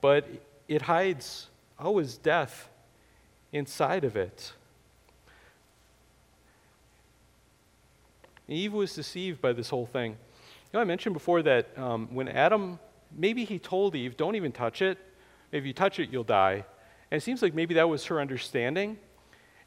[0.00, 0.28] But
[0.68, 2.68] it hides always death
[3.52, 4.52] inside of it.
[8.48, 10.12] Eve was deceived by this whole thing.
[10.12, 10.18] You
[10.74, 12.78] know, I mentioned before that um, when Adam,
[13.16, 14.98] maybe he told Eve, don't even touch it.
[15.56, 16.64] If you touch it, you'll die.
[17.10, 18.98] And it seems like maybe that was her understanding.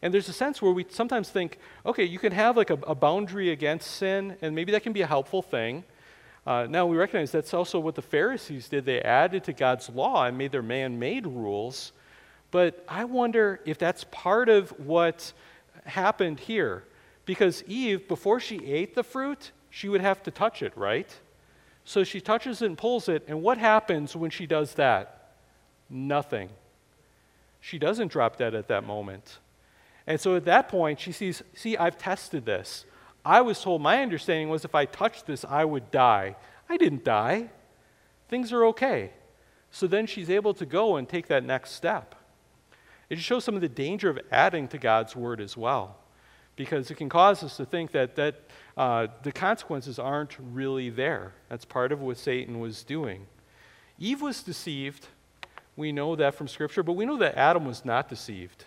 [0.02, 2.96] And there's a sense where we sometimes think, okay, you can have like a, a
[2.96, 5.84] boundary against sin, and maybe that can be a helpful thing.
[6.48, 8.86] Uh, now we recognize that's also what the Pharisees did.
[8.86, 11.92] They added to God's law and made their man made rules.
[12.52, 15.34] But I wonder if that's part of what
[15.86, 16.86] happened here.
[17.26, 21.14] Because Eve, before she ate the fruit, she would have to touch it, right?
[21.84, 25.19] So she touches it and pulls it, and what happens when she does that?
[25.90, 26.50] Nothing.
[27.60, 29.40] She doesn't drop dead at that moment.
[30.08, 32.86] And so at that point, she sees, see, I've tested this.
[33.24, 36.36] I was told, my understanding was if I touched this, I would die.
[36.70, 37.50] I didn't die.
[38.28, 39.12] Things are okay.
[39.72, 42.16] So then she's able to go and take that next step.
[43.10, 45.98] It shows some of the danger of adding to God's word as well
[46.56, 48.36] because it can cause us to think that, that
[48.78, 51.34] uh, the consequences aren't really there.
[51.50, 53.28] That's part of what Satan was doing.
[53.98, 55.08] Eve was deceived.
[55.80, 58.66] We know that from Scripture, but we know that Adam was not deceived.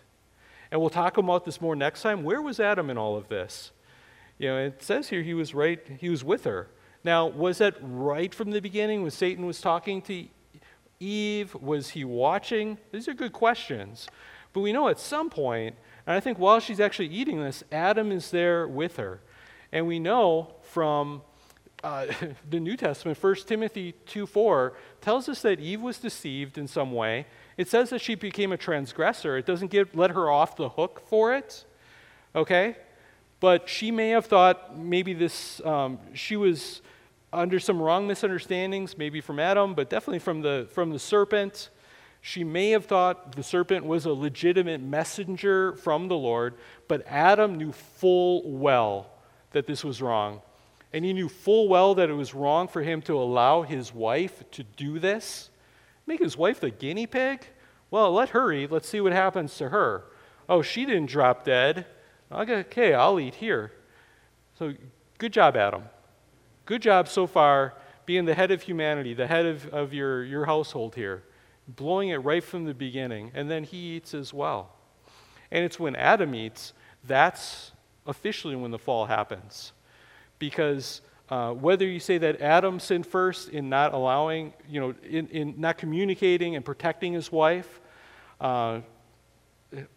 [0.71, 2.25] And we'll talk about this more next time.
[2.25, 3.71] Where was Adam in all of this?
[4.39, 6.69] You know, it says here he was right, he was with her.
[7.05, 10.27] Now, was that right from the beginning when Satan was talking to
[10.99, 11.55] Eve?
[11.55, 12.79] Was he watching?
[12.91, 14.09] These are good questions.
[14.53, 18.11] But we know at some point and I think while she's actually eating this, Adam
[18.11, 19.21] is there with her.
[19.71, 21.23] And we know from
[21.83, 22.07] uh,
[22.51, 26.93] the New Testament, 1 Timothy 2 4, tells us that Eve was deceived in some
[26.93, 27.27] way.
[27.57, 29.37] It says that she became a transgressor.
[29.37, 31.65] It doesn't get, let her off the hook for it.
[32.35, 32.77] Okay?
[33.41, 36.81] But she may have thought maybe this, um, she was
[37.33, 41.71] under some wrong misunderstandings, maybe from Adam, but definitely from the, from the serpent.
[42.21, 46.55] She may have thought the serpent was a legitimate messenger from the Lord,
[46.87, 49.11] but Adam knew full well
[49.51, 50.41] that this was wrong.
[50.93, 54.43] And he knew full well that it was wrong for him to allow his wife
[54.53, 55.51] to do this.
[56.07, 57.47] Make his wife the guinea pig?
[57.91, 58.71] Well, let her eat.
[58.71, 60.05] Let's see what happens to her.
[60.49, 61.87] Oh, she didn't drop dead.
[62.31, 63.73] Okay, I'll eat here.
[64.59, 64.75] So,
[65.19, 65.85] good job, Adam.
[66.67, 67.75] Good job so far
[68.05, 71.23] being the head of humanity, the head of, of your, your household here
[71.69, 74.71] blowing it right from the beginning, and then he eats as well.
[75.51, 76.73] And it's when Adam eats,
[77.05, 77.73] that's
[78.07, 79.73] officially when the fall happens.
[80.43, 85.29] Because uh, whether you say that Adam sinned first in not allowing, you know, in,
[85.29, 87.81] in not communicating and protecting his wife,
[88.41, 88.81] uh,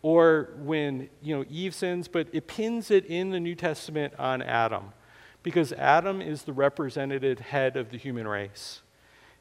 [0.04, 4.44] or when, you know, Eve sins, but it pins it in the New Testament on
[4.44, 4.94] Adam.
[5.42, 8.84] Because Adam is the representative head of the human race.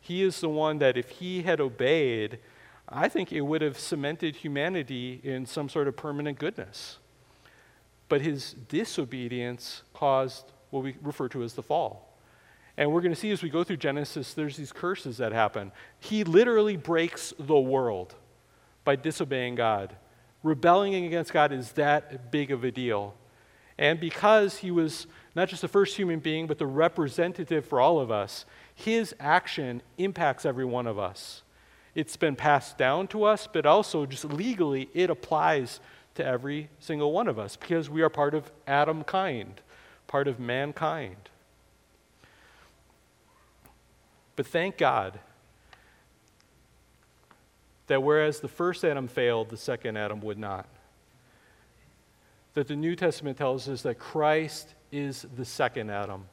[0.00, 2.38] He is the one that, if he had obeyed,
[2.88, 6.96] I think it would have cemented humanity in some sort of permanent goodness.
[8.08, 12.18] But his disobedience caused what we refer to as the fall.
[12.76, 15.70] And we're going to see as we go through Genesis, there's these curses that happen.
[16.00, 18.16] He literally breaks the world
[18.82, 19.94] by disobeying God.
[20.42, 23.14] Rebelling against God is that big of a deal.
[23.78, 25.06] And because he was
[25.36, 28.44] not just the first human being, but the representative for all of us,
[28.74, 31.42] his action impacts every one of us.
[31.94, 35.78] It's been passed down to us, but also just legally, it applies
[36.16, 39.60] to every single one of us because we are part of Adam kind,
[40.06, 41.30] part of mankind.
[44.36, 45.18] But thank God
[47.86, 50.66] that whereas the first Adam failed, the second Adam would not.
[52.54, 56.26] That the New Testament tells us that Christ is the second Adam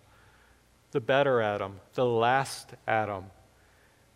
[0.92, 3.26] the better Adam, the last Adam.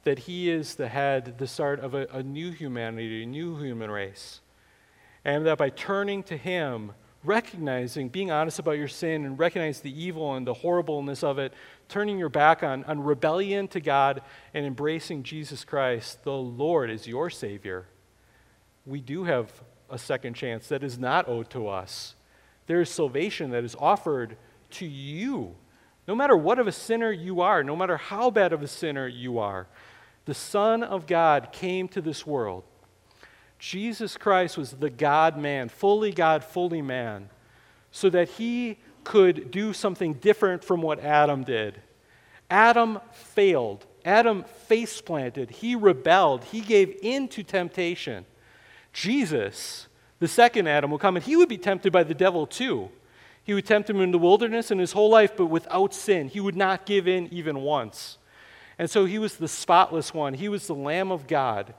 [0.03, 3.89] that He is the head, the start of a, a new humanity, a new human
[3.89, 4.41] race.
[5.23, 6.91] And that by turning to Him,
[7.25, 11.53] recognizing, being honest about your sin and recognize the evil and the horribleness of it,
[11.89, 14.21] turning your back on, on rebellion to God
[14.53, 17.87] and embracing Jesus Christ, the Lord, is your Savior,
[18.85, 19.51] we do have
[19.89, 22.15] a second chance that is not owed to us.
[22.67, 24.37] There is salvation that is offered
[24.71, 25.55] to you.
[26.07, 29.07] No matter what of a sinner you are, no matter how bad of a sinner
[29.07, 29.67] you are,
[30.25, 32.63] the Son of God came to this world.
[33.59, 37.29] Jesus Christ was the God man, fully God, fully man,
[37.91, 41.81] so that he could do something different from what Adam did.
[42.49, 43.85] Adam failed.
[44.03, 45.49] Adam face planted.
[45.49, 46.43] He rebelled.
[46.45, 48.25] He gave in to temptation.
[48.93, 49.87] Jesus,
[50.19, 52.89] the second Adam, will come and he would be tempted by the devil too.
[53.43, 56.29] He would tempt him in the wilderness in his whole life, but without sin.
[56.29, 58.17] He would not give in even once.
[58.79, 60.33] And so he was the spotless one.
[60.33, 61.73] He was the Lamb of God.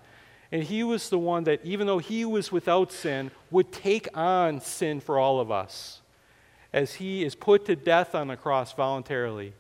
[0.53, 4.61] And he was the one that, even though he was without sin, would take on
[4.61, 6.03] sin for all of us
[6.73, 9.55] as he is put to death on the cross voluntarily,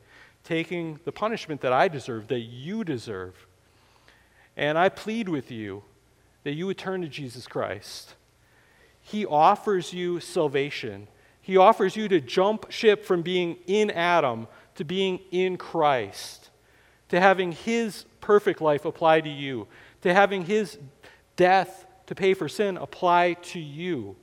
[0.44, 3.46] taking the punishment that I deserve, that you deserve.
[4.56, 5.82] And I plead with you
[6.44, 8.14] that you would turn to Jesus Christ.
[9.00, 11.08] He offers you salvation.
[11.40, 16.50] He offers you to jump ship from being in Adam to being in Christ,
[17.08, 19.66] to having his perfect life apply to you,
[20.06, 20.78] to having his
[21.34, 24.16] death to pay for sin apply to you.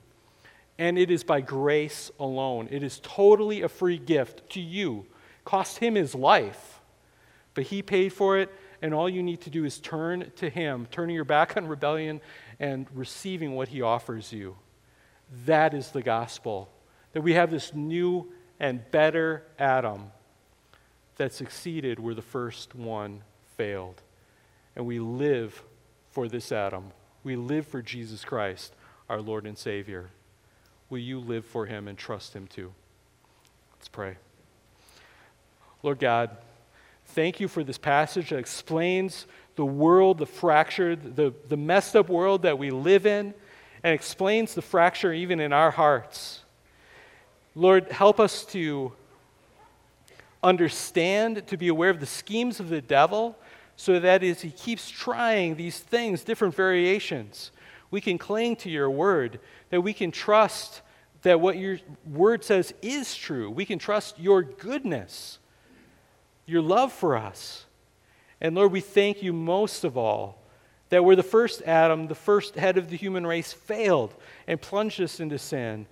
[0.79, 2.67] And it is by grace alone.
[2.71, 5.05] It is totally a free gift to you.
[5.45, 6.79] Cost him his life,
[7.53, 8.49] but he paid for it
[8.83, 12.19] and all you need to do is turn to Him, turning your back on rebellion
[12.59, 14.57] and receiving what He offers you.
[15.45, 16.69] That is the gospel.
[17.13, 20.11] That we have this new and better Adam
[21.15, 23.21] that succeeded where the first one
[23.55, 24.01] failed.
[24.75, 25.63] And we live
[26.13, 26.91] for this Adam.
[27.25, 28.73] We live for Jesus Christ,
[29.09, 30.11] our Lord and Savior.
[30.89, 32.71] Will you live for Him and trust Him too?
[33.77, 34.15] Let's pray.
[35.81, 36.37] Lord God,
[37.07, 42.09] Thank you for this passage that explains the world, the fractured, the, the messed up
[42.09, 43.33] world that we live in,
[43.83, 46.41] and explains the fracture even in our hearts.
[47.53, 48.93] Lord, help us to
[50.41, 53.37] understand, to be aware of the schemes of the devil,
[53.83, 57.51] so that is, he keeps trying these things, different variations,
[57.91, 60.81] we can cling to your word, that we can trust
[61.23, 61.79] that what your
[62.09, 63.51] word says is true.
[63.51, 65.39] We can trust your goodness
[66.45, 67.65] your love for us.
[68.39, 70.41] And Lord, we thank you most of all
[70.87, 74.13] that where the first Adam, the first head of the human race, failed
[74.47, 75.87] and plunged us into sin,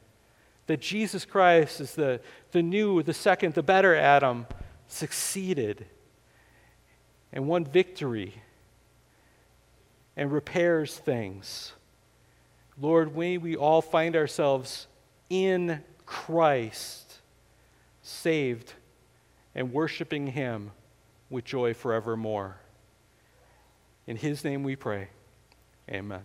[0.68, 2.22] that Jesus Christ is the,
[2.54, 4.48] the new, the second, the better Adam,
[4.88, 5.88] succeeded
[7.34, 8.42] and won victory
[10.16, 11.74] and repairs things.
[12.80, 14.88] Lord, may we all find ourselves
[15.30, 17.20] in Christ,
[18.02, 18.74] saved
[19.56, 20.72] and worshiping Him
[21.30, 22.58] with joy forevermore.
[24.08, 25.10] In His name we pray.
[25.90, 26.24] Amen.